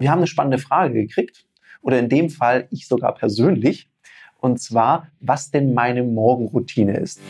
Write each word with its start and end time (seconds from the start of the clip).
wir 0.00 0.12
haben 0.12 0.18
eine 0.18 0.28
spannende 0.28 0.58
Frage 0.58 0.94
gekriegt, 0.94 1.44
oder 1.82 1.98
in 1.98 2.08
dem 2.08 2.30
Fall 2.30 2.68
ich 2.70 2.86
sogar 2.86 3.14
persönlich, 3.14 3.90
und 4.38 4.60
zwar, 4.60 5.08
was 5.18 5.50
denn 5.50 5.74
meine 5.74 6.04
Morgenroutine 6.04 6.96
ist. 6.98 7.20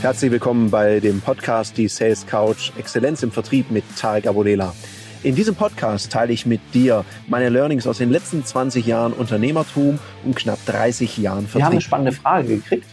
Herzlich 0.00 0.30
willkommen 0.30 0.70
bei 0.70 1.00
dem 1.00 1.20
Podcast 1.20 1.76
Die 1.76 1.86
Sales 1.86 2.26
Couch 2.26 2.72
Exzellenz 2.78 3.22
im 3.22 3.30
Vertrieb 3.30 3.70
mit 3.70 3.84
Tarek 3.96 4.26
Abodela. 4.26 4.74
In 5.22 5.34
diesem 5.34 5.54
Podcast 5.54 6.10
teile 6.10 6.32
ich 6.32 6.46
mit 6.46 6.60
dir 6.72 7.04
meine 7.28 7.50
Learnings 7.50 7.86
aus 7.86 7.98
den 7.98 8.10
letzten 8.10 8.44
20 8.44 8.86
Jahren 8.86 9.12
Unternehmertum 9.12 9.98
und 10.24 10.34
knapp 10.34 10.58
30 10.64 11.18
Jahren 11.18 11.46
Vertrieb. 11.46 11.58
Wir 11.58 11.64
haben 11.66 11.72
eine 11.72 11.80
spannende 11.82 12.12
Frage 12.12 12.48
gekriegt, 12.56 12.86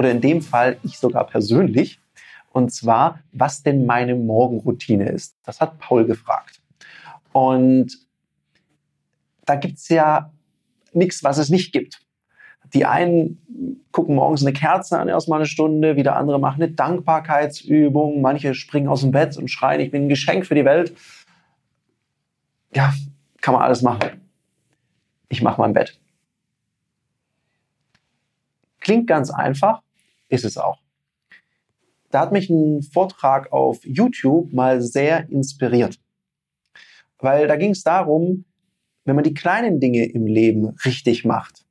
oder 0.00 0.10
in 0.10 0.22
dem 0.22 0.40
Fall 0.40 0.78
ich 0.82 0.98
sogar 0.98 1.26
persönlich, 1.26 2.00
und 2.52 2.72
zwar, 2.72 3.20
was 3.32 3.62
denn 3.62 3.84
meine 3.84 4.14
Morgenroutine 4.14 5.10
ist. 5.10 5.36
Das 5.44 5.60
hat 5.60 5.78
Paul 5.78 6.06
gefragt. 6.06 6.62
Und 7.32 7.98
da 9.44 9.56
gibt's 9.56 9.90
ja 9.90 10.32
nichts, 10.94 11.22
was 11.22 11.36
es 11.36 11.50
nicht 11.50 11.70
gibt. 11.74 12.00
Die 12.72 12.86
einen 12.86 13.84
gucken 13.92 14.14
morgens 14.14 14.40
eine 14.40 14.54
Kerze 14.54 14.98
an, 14.98 15.08
erstmal 15.08 15.40
eine 15.40 15.46
Stunde, 15.46 15.96
wieder 15.96 16.16
andere 16.16 16.40
machen 16.40 16.62
eine 16.62 16.72
Dankbarkeitsübung, 16.72 18.22
manche 18.22 18.54
springen 18.54 18.88
aus 18.88 19.02
dem 19.02 19.10
Bett 19.10 19.36
und 19.36 19.48
schreien, 19.48 19.82
ich 19.82 19.90
bin 19.90 20.04
ein 20.04 20.08
Geschenk 20.08 20.46
für 20.46 20.54
die 20.54 20.64
Welt. 20.64 20.96
Ja, 22.74 22.94
kann 23.42 23.52
man 23.52 23.64
alles 23.64 23.82
machen. 23.82 24.30
Ich 25.28 25.42
mache 25.42 25.60
mein 25.60 25.74
Bett. 25.74 26.00
Klingt 28.80 29.06
ganz 29.06 29.30
einfach, 29.30 29.82
ist 30.30 30.44
es 30.44 30.56
auch 30.56 30.80
da 32.10 32.20
hat 32.20 32.32
mich 32.32 32.50
ein 32.50 32.82
Vortrag 32.82 33.52
auf 33.52 33.84
YouTube 33.84 34.52
mal 34.52 34.82
sehr 34.82 35.28
inspiriert. 35.30 35.98
Weil 37.18 37.46
da 37.46 37.56
ging 37.56 37.70
es 37.70 37.82
darum, 37.82 38.44
wenn 39.04 39.14
man 39.14 39.24
die 39.24 39.34
kleinen 39.34 39.80
Dinge 39.80 40.04
im 40.06 40.26
Leben 40.26 40.68
richtig 40.84 41.24
macht, 41.24 41.64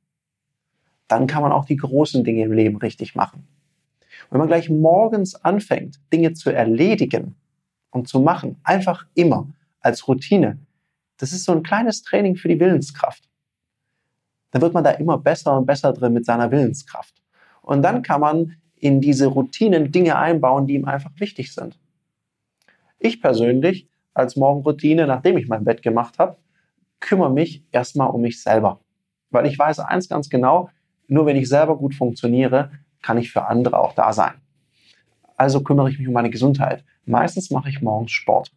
dann 1.08 1.26
kann 1.26 1.42
man 1.42 1.52
auch 1.52 1.64
die 1.64 1.76
großen 1.76 2.24
Dinge 2.24 2.42
im 2.42 2.52
Leben 2.52 2.76
richtig 2.78 3.14
machen. 3.14 3.46
wenn 4.30 4.38
man 4.38 4.48
gleich 4.48 4.70
morgens 4.70 5.34
anfängt, 5.34 6.00
Dinge 6.12 6.34
zu 6.34 6.50
erledigen 6.50 7.34
und 7.90 8.06
zu 8.06 8.20
machen, 8.20 8.60
einfach 8.62 9.06
immer 9.14 9.48
als 9.80 10.06
Routine, 10.06 10.58
das 11.16 11.32
ist 11.32 11.44
so 11.44 11.52
ein 11.52 11.64
kleines 11.64 12.02
Training 12.02 12.36
für 12.36 12.48
die 12.48 12.60
Willenskraft. 12.60 13.28
Dann 14.52 14.62
wird 14.62 14.72
man 14.72 14.84
da 14.84 14.90
immer 14.92 15.18
besser 15.18 15.56
und 15.56 15.66
besser 15.66 15.92
drin 15.92 16.12
mit 16.12 16.24
seiner 16.24 16.50
Willenskraft. 16.50 17.14
Und 17.62 17.82
dann 17.82 18.02
kann 18.02 18.20
man 18.20 18.59
in 18.80 19.00
diese 19.00 19.26
Routinen 19.26 19.92
Dinge 19.92 20.16
einbauen, 20.16 20.66
die 20.66 20.74
ihm 20.74 20.86
einfach 20.86 21.12
wichtig 21.18 21.54
sind. 21.54 21.78
Ich 22.98 23.20
persönlich 23.20 23.88
als 24.14 24.36
Morgenroutine, 24.36 25.06
nachdem 25.06 25.36
ich 25.38 25.48
mein 25.48 25.64
Bett 25.64 25.82
gemacht 25.82 26.18
habe, 26.18 26.36
kümmere 26.98 27.32
mich 27.32 27.64
erstmal 27.70 28.10
um 28.10 28.22
mich 28.22 28.42
selber. 28.42 28.80
Weil 29.30 29.46
ich 29.46 29.58
weiß 29.58 29.80
eins 29.80 30.08
ganz 30.08 30.28
genau, 30.28 30.70
nur 31.06 31.26
wenn 31.26 31.36
ich 31.36 31.48
selber 31.48 31.76
gut 31.76 31.94
funktioniere, 31.94 32.70
kann 33.02 33.18
ich 33.18 33.32
für 33.32 33.46
andere 33.46 33.78
auch 33.78 33.94
da 33.94 34.12
sein. 34.12 34.34
Also 35.36 35.62
kümmere 35.62 35.90
ich 35.90 35.98
mich 35.98 36.08
um 36.08 36.14
meine 36.14 36.30
Gesundheit. 36.30 36.84
Meistens 37.06 37.50
mache 37.50 37.68
ich 37.68 37.80
morgens 37.80 38.12
Sport. 38.12 38.52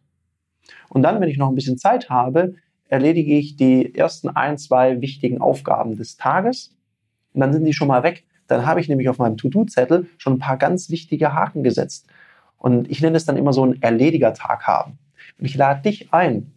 Und 0.88 1.02
dann, 1.02 1.20
wenn 1.20 1.28
ich 1.28 1.38
noch 1.38 1.48
ein 1.48 1.54
bisschen 1.54 1.78
Zeit 1.78 2.10
habe, 2.10 2.54
erledige 2.88 3.34
ich 3.34 3.56
die 3.56 3.94
ersten 3.94 4.28
ein, 4.28 4.58
zwei 4.58 5.00
wichtigen 5.00 5.40
Aufgaben 5.40 5.96
des 5.96 6.16
Tages. 6.16 6.76
Und 7.32 7.40
dann 7.40 7.52
sind 7.52 7.64
die 7.64 7.72
schon 7.72 7.88
mal 7.88 8.02
weg 8.02 8.24
dann 8.46 8.66
habe 8.66 8.80
ich 8.80 8.88
nämlich 8.88 9.08
auf 9.08 9.18
meinem 9.18 9.36
To-Do-Zettel 9.36 10.06
schon 10.18 10.34
ein 10.34 10.38
paar 10.38 10.56
ganz 10.56 10.90
wichtige 10.90 11.32
Haken 11.32 11.62
gesetzt. 11.62 12.08
Und 12.58 12.90
ich 12.90 13.00
nenne 13.00 13.16
es 13.16 13.24
dann 13.24 13.36
immer 13.36 13.52
so 13.52 13.64
ein 13.64 13.80
Erlediger-Tag 13.82 14.66
haben. 14.66 14.98
Und 15.38 15.44
ich 15.46 15.56
lade 15.56 15.82
dich 15.82 16.12
ein, 16.12 16.52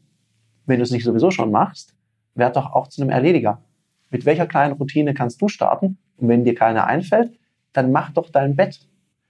wenn 0.66 0.78
du 0.78 0.84
es 0.84 0.92
nicht 0.92 1.04
sowieso 1.04 1.32
schon 1.32 1.52
machst, 1.52 1.96
werd 2.36 2.56
doch 2.56 2.74
auch 2.74 2.88
zu 2.88 3.02
einem 3.02 3.10
Erlediger. 3.10 3.62
Mit 4.10 4.26
welcher 4.26 4.48
kleinen 4.48 4.74
Routine 4.74 5.14
kannst 5.14 5.42
du 5.42 5.48
starten? 5.48 5.98
Und 6.18 6.28
wenn 6.28 6.44
dir 6.44 6.56
keine 6.56 6.86
einfällt, 6.86 7.38
dann 7.74 7.92
mach 7.92 8.12
doch 8.12 8.30
dein 8.30 8.56
Bett. 8.56 8.88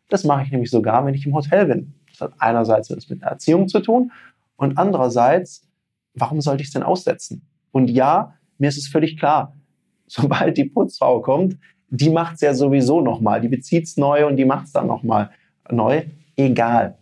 Das 0.10 0.24
mache 0.24 0.44
ich 0.44 0.52
nämlich 0.52 0.72
sogar, 0.72 1.06
wenn 1.06 1.14
ich 1.14 1.26
im 1.26 1.34
Hotel 1.34 1.66
bin. 1.66 1.94
Das 2.10 2.22
hat 2.22 2.34
einerseits 2.40 2.90
was 2.90 3.10
mit 3.10 3.22
Erziehung 3.22 3.68
zu 3.68 3.80
tun 3.80 4.12
und 4.56 4.78
andererseits, 4.78 5.68
warum 6.14 6.42
sollte 6.42 6.62
ich 6.62 6.68
es 6.68 6.74
denn 6.74 6.84
aussetzen? 6.84 7.46
Und 7.72 7.90
ja, 7.90 8.34
mir 8.58 8.70
ist 8.70 8.78
es 8.78 8.88
völlig 8.88 9.18
klar, 9.18 9.56
sobald 10.08 10.58
die 10.58 10.66
Putzfrau 10.66 11.22
kommt, 11.22 11.58
die 11.90 12.10
macht's 12.10 12.42
ja 12.42 12.54
sowieso 12.54 13.02
nochmal. 13.02 13.42
Die 13.42 13.48
bezieht's 13.48 13.98
neu 13.98 14.26
und 14.28 14.38
die 14.38 14.46
macht's 14.46 14.72
dann 14.72 14.88
nochmal 14.88 15.32
neu. 15.72 16.04
Egal. 16.36 16.98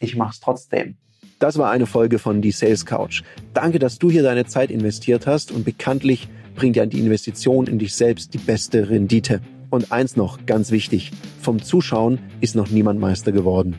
Ich 0.00 0.16
mach's 0.16 0.40
trotzdem. 0.40 0.96
Das 1.38 1.58
war 1.58 1.70
eine 1.70 1.86
Folge 1.86 2.18
von 2.18 2.40
Die 2.40 2.52
Sales 2.52 2.86
Couch. 2.86 3.22
Danke, 3.52 3.78
dass 3.78 3.98
du 3.98 4.10
hier 4.10 4.22
deine 4.22 4.46
Zeit 4.46 4.70
investiert 4.70 5.26
hast 5.26 5.50
und 5.50 5.64
bekanntlich 5.64 6.28
bringt 6.54 6.76
ja 6.76 6.86
die 6.86 7.00
Investition 7.00 7.66
in 7.66 7.78
dich 7.78 7.94
selbst 7.94 8.32
die 8.34 8.38
beste 8.38 8.88
Rendite. 8.88 9.40
Und 9.70 9.90
eins 9.90 10.16
noch, 10.16 10.46
ganz 10.46 10.70
wichtig, 10.70 11.10
vom 11.40 11.60
Zuschauen 11.60 12.20
ist 12.40 12.54
noch 12.54 12.70
niemand 12.70 13.00
Meister 13.00 13.32
geworden. 13.32 13.74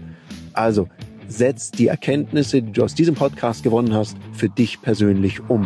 Also, 0.51 0.89
setz 1.27 1.71
die 1.71 1.87
Erkenntnisse, 1.87 2.61
die 2.61 2.73
du 2.73 2.83
aus 2.83 2.95
diesem 2.95 3.15
Podcast 3.15 3.63
gewonnen 3.63 3.93
hast, 3.93 4.17
für 4.33 4.49
dich 4.49 4.81
persönlich 4.81 5.49
um. 5.49 5.65